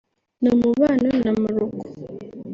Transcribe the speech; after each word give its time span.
ni 0.41 0.49
umubano 0.55 1.07
na 1.23 1.31
Morocco 1.41 1.87